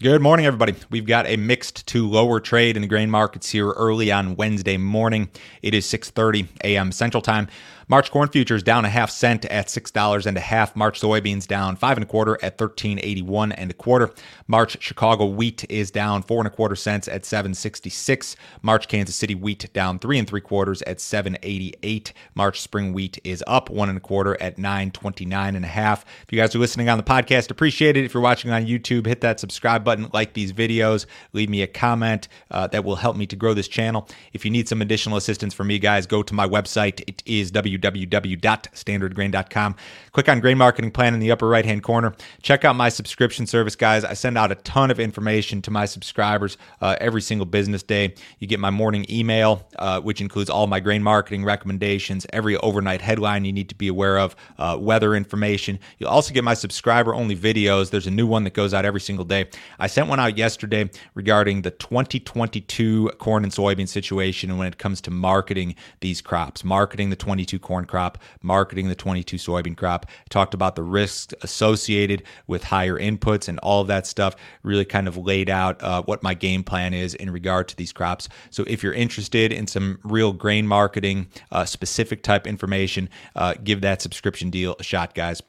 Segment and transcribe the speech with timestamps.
[0.00, 0.76] Good morning, everybody.
[0.90, 4.76] We've got a mixed to lower trade in the grain markets here early on Wednesday
[4.76, 5.28] morning.
[5.60, 6.92] It is 6:30 a.m.
[6.92, 7.48] Central Time.
[7.90, 10.76] March corn futures down a half cent at six dollars and a half.
[10.76, 14.10] March soybeans down five and a quarter at thirteen eighty one and a quarter.
[14.46, 18.36] March Chicago wheat is down four and a quarter cents at seven sixty six.
[18.60, 22.12] March Kansas City wheat down three and three quarters at seven eighty eight.
[22.34, 25.68] March spring wheat is up one and a quarter at nine twenty nine and a
[25.68, 26.04] half.
[26.24, 28.04] If you guys are listening on the podcast, appreciate it.
[28.04, 31.66] If you're watching on YouTube, hit that subscribe button, like these videos, leave me a
[31.66, 32.28] comment.
[32.50, 34.06] Uh, that will help me to grow this channel.
[34.34, 37.00] If you need some additional assistance from me, guys, go to my website.
[37.08, 39.76] It is www www.standardgrain.com.
[40.12, 42.14] Click on Grain Marketing Plan in the upper right hand corner.
[42.42, 44.04] Check out my subscription service, guys.
[44.04, 48.14] I send out a ton of information to my subscribers uh, every single business day.
[48.38, 53.00] You get my morning email, uh, which includes all my grain marketing recommendations, every overnight
[53.00, 55.78] headline you need to be aware of, uh, weather information.
[55.98, 57.90] You'll also get my subscriber only videos.
[57.90, 59.48] There's a new one that goes out every single day.
[59.78, 64.78] I sent one out yesterday regarding the 2022 corn and soybean situation and when it
[64.78, 70.06] comes to marketing these crops, marketing the 22 corn crop, marketing the 22 soybean crop.
[70.30, 74.34] Talked about the risks associated with higher inputs and all of that stuff.
[74.62, 77.92] Really kind of laid out uh, what my game plan is in regard to these
[77.92, 78.30] crops.
[78.48, 83.82] So if you're interested in some real grain marketing, uh, specific type information, uh, give
[83.82, 85.42] that subscription deal a shot, guys.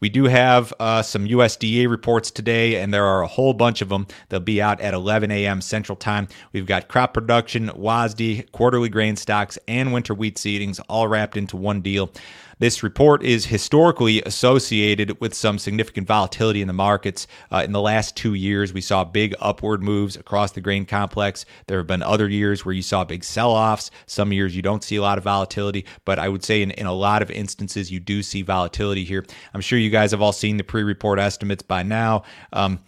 [0.00, 3.88] We do have uh, some USDA reports today, and there are a whole bunch of
[3.88, 4.06] them.
[4.28, 5.60] They'll be out at 11 a.m.
[5.60, 6.28] Central Time.
[6.52, 11.56] We've got crop production, WASDE, quarterly grain stocks, and winter wheat seedings all wrapped into
[11.56, 12.10] one deal.
[12.64, 17.26] This report is historically associated with some significant volatility in the markets.
[17.52, 21.44] Uh, in the last two years, we saw big upward moves across the grain complex.
[21.66, 23.90] There have been other years where you saw big sell offs.
[24.06, 26.86] Some years you don't see a lot of volatility, but I would say in, in
[26.86, 29.26] a lot of instances, you do see volatility here.
[29.52, 32.22] I'm sure you guys have all seen the pre report estimates by now.
[32.54, 32.80] Um,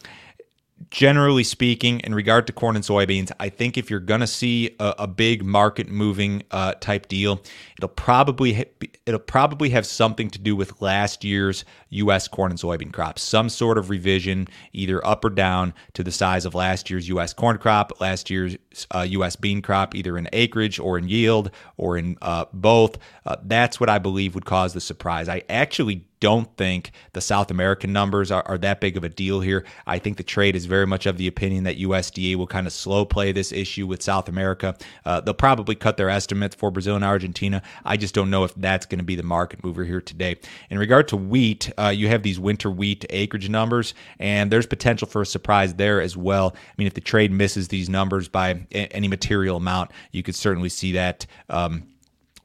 [0.90, 4.76] generally speaking, in regard to corn and soybeans, I think if you're going to see
[4.78, 7.42] a, a, big market moving uh, type deal,
[7.78, 12.28] it'll probably ha- it'll probably have something to do with last year's U.S.
[12.28, 13.22] corn and soybean crops.
[13.22, 17.32] Some sort of revision, either up or down, to the size of last year's U.S.
[17.32, 18.56] corn crop, last year's
[18.94, 19.36] uh, U.S.
[19.36, 22.98] bean crop, either in acreage or in yield or in uh, both.
[23.25, 25.28] Uh, that's what I believe would cause the surprise.
[25.28, 29.38] I actually don't think the South American numbers are, are, that big of a deal
[29.38, 29.64] here.
[29.87, 32.72] I think the trade is very much of the opinion that USDA will kind of
[32.72, 34.76] slow play this issue with South America.
[35.04, 37.62] Uh, they'll probably cut their estimates for Brazil and Argentina.
[37.84, 40.34] I just don't know if that's going to be the market mover here today.
[40.69, 45.06] In regard to wheat, uh, you have these winter wheat acreage numbers, and there's potential
[45.06, 46.56] for a surprise there as well.
[46.56, 50.70] I mean, if the trade misses these numbers by any material amount, you could certainly
[50.70, 51.25] see that.
[51.48, 51.84] Um,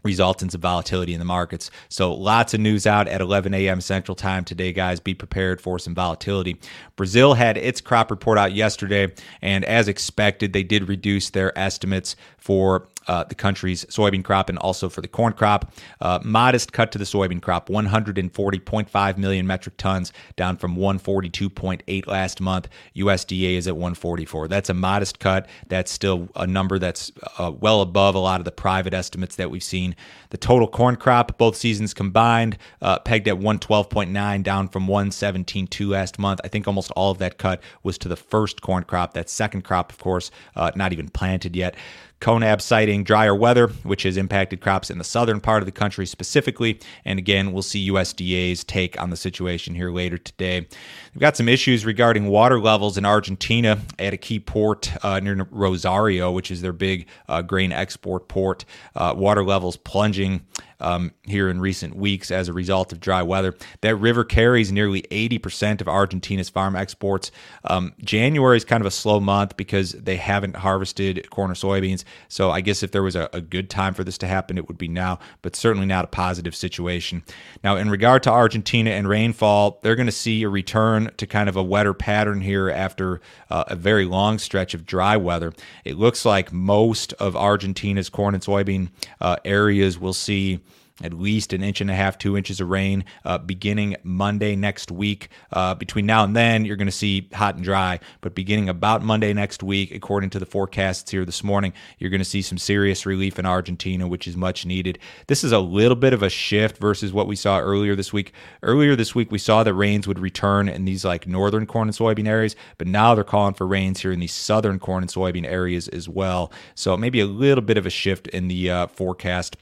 [0.04, 1.70] result in some volatility in the markets.
[1.90, 3.82] So lots of news out at 11 a.m.
[3.82, 5.00] Central Time today, guys.
[5.00, 6.60] Be prepared for some volatility.
[6.96, 12.16] Brazil had its crop report out yesterday, and as expected, they did reduce their estimates
[12.38, 15.74] for uh, the country's soybean crop and also for the corn crop.
[16.00, 22.42] Uh, modest cut to the soybean crop 140.5 million metric tons, down from 142.8 last
[22.42, 22.68] month.
[22.96, 24.48] USDA is at 144.
[24.48, 25.48] That's a modest cut.
[25.68, 29.52] That's still a number that's uh, well above a lot of the private estimates that
[29.52, 29.96] we've seen.
[30.30, 36.20] The total corn crop, both seasons combined, uh, pegged at 112.9, down from 117.2 last
[36.20, 36.40] month.
[36.44, 39.14] I think almost all of that cut was to the first corn crop.
[39.14, 41.76] That second crop, of course, uh, not even planted yet.
[42.22, 46.06] CONAB citing drier weather, which has impacted crops in the southern part of the country
[46.06, 46.80] specifically.
[47.04, 50.68] And again, we'll see USDA's take on the situation here later today.
[51.14, 55.48] We've got some issues regarding water levels in Argentina at a key port uh, near
[55.50, 58.66] Rosario, which is their big uh, grain export port.
[58.96, 60.46] Uh, water levels plunging
[60.82, 63.56] um, here in recent weeks as a result of dry weather.
[63.82, 67.32] That river carries nearly 80% of Argentina's farm exports.
[67.64, 72.04] Um, January is kind of a slow month because they haven't harvested corn or soybeans.
[72.28, 74.68] So I guess if there was a, a good time for this to happen, it
[74.68, 77.24] would be now, but certainly not a positive situation.
[77.64, 81.50] Now, in regard to Argentina and rainfall, they're going to see a return to kind
[81.50, 85.54] of a wetter pattern here after uh, a very long stretch of dry weather.
[85.86, 88.90] It looks like most of Argentina's corn and soybean
[89.20, 90.60] uh, areas will see
[91.04, 94.92] at least an inch and a half, two inches of rain uh, beginning Monday next
[94.92, 95.30] week.
[95.52, 99.04] Uh, between now and then, you're going to see hot and dry, but beginning about
[99.04, 102.58] Monday next week, according to the forecasts here this morning, you're going to see some
[102.58, 105.00] serious relief in Argentina, which is much needed.
[105.28, 108.34] This is a little bit of a shift versus what we saw earlier this week.
[108.64, 111.98] Earlier this week, we saw that rains would return in these like northern corn and
[111.98, 115.46] soybean areas, but now they're calling for rains here in these southern corn and soybean
[115.46, 116.52] areas as well.
[116.76, 119.58] So maybe a little bit of a shift in the uh, forecast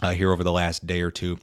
[0.00, 1.38] uh, here over the last day or two.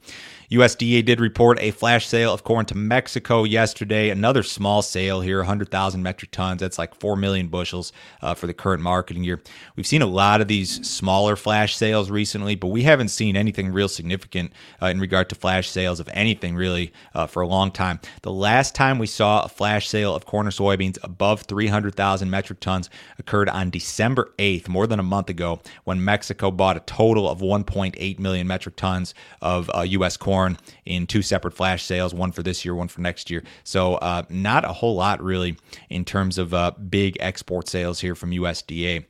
[0.50, 4.10] USDA did report a flash sale of corn to Mexico yesterday.
[4.10, 6.60] Another small sale here, 100,000 metric tons.
[6.60, 9.42] That's like 4 million bushels uh, for the current marketing year.
[9.76, 13.72] We've seen a lot of these smaller flash sales recently, but we haven't seen anything
[13.72, 14.52] real significant
[14.82, 18.00] uh, in regard to flash sales of anything really uh, for a long time.
[18.22, 22.60] The last time we saw a flash sale of corn or soybeans above 300,000 metric
[22.60, 27.28] tons occurred on December 8th, more than a month ago, when Mexico bought a total
[27.28, 30.16] of 1.8 million metric tons of U.S.
[30.16, 33.44] Uh, corn in two separate flash sales, one for this year, one for next year.
[33.62, 35.56] So, uh, not a whole lot really
[35.88, 39.04] in terms of uh, big export sales here from USDA.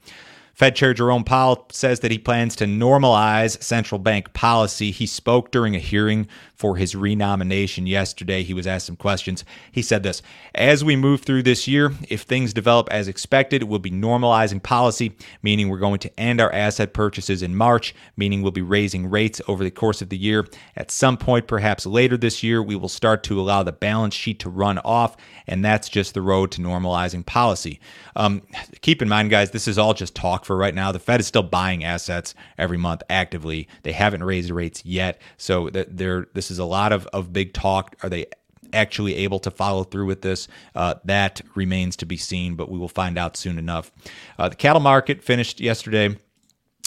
[0.52, 4.92] Fed Chair Jerome Powell says that he plans to normalize central bank policy.
[4.92, 8.42] He spoke during a hearing for his renomination yesterday.
[8.42, 9.44] He was asked some questions.
[9.72, 10.22] He said this
[10.54, 15.16] As we move through this year, if things develop as expected, we'll be normalizing policy,
[15.42, 19.40] meaning we're going to end our asset purchases in March, meaning we'll be raising rates
[19.48, 20.46] over the course of the year.
[20.76, 24.38] At some point, perhaps later this year, we will start to allow the balance sheet
[24.40, 25.16] to run off,
[25.46, 27.80] and that's just the road to normalizing policy.
[28.16, 28.42] Um,
[28.80, 30.92] keep in mind, guys, this is all just talk for right now.
[30.92, 33.68] The Fed is still buying assets every month actively.
[33.82, 37.96] They haven't raised rates yet, so they're this is a lot of of big talk.
[38.02, 38.26] Are they
[38.72, 40.48] actually able to follow through with this.
[40.74, 43.92] Uh, that remains to be seen, but we will find out soon enough.
[44.38, 46.16] Uh, the cattle market finished yesterday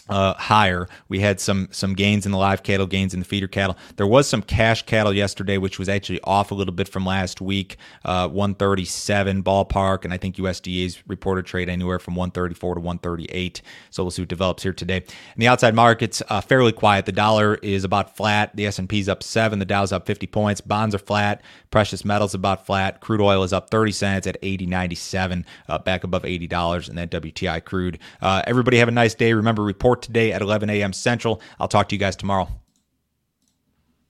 [0.10, 0.88] uh, higher.
[1.10, 3.78] We had some some gains in the live cattle, gains in the feeder cattle.
[3.96, 7.42] There was some cash cattle yesterday, which was actually off a little bit from last
[7.42, 13.62] week, uh, 137 ballpark, and I think USDA's reported trade anywhere from 134 to 138.
[13.90, 14.98] So we'll see what develops here today.
[14.98, 17.06] In the outside markets, uh, fairly quiet.
[17.06, 18.56] The dollar is about flat.
[18.56, 19.60] The S&P's up seven.
[19.60, 20.62] The Dow's up 50 points.
[20.62, 21.42] Bonds are flat.
[21.72, 23.02] Precious metals about flat.
[23.02, 27.64] Crude oil is up 30 cents at 80.97, uh, back above $80 in that WTI
[27.64, 28.00] crude.
[28.22, 29.34] Uh, everybody have a nice day.
[29.34, 30.94] Remember, report today at 11 a.m.
[30.94, 31.42] Central.
[31.60, 32.50] I'll talk to you guys tomorrow.